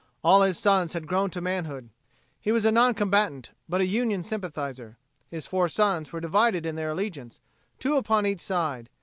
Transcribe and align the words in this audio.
All 0.23 0.41
his 0.41 0.57
sons 0.57 0.93
had 0.93 1.05
grown 1.05 1.29
to 1.29 1.41
manhood. 1.41 1.91
He 2.39 2.51
was 2.51 2.65
a 2.65 2.71
non 2.71 2.95
combatant, 2.95 3.51
but 3.69 3.81
a 3.81 3.85
Union 3.85 4.23
sympathizer. 4.23 4.97
His 5.29 5.45
four 5.45 5.69
sons 5.69 6.11
were 6.11 6.19
divided 6.19 6.65
in 6.65 6.75
their 6.75 6.89
allegiance 6.89 7.39
two 7.77 7.97
upon 7.97 8.25
each 8.25 8.39
side. 8.39 8.89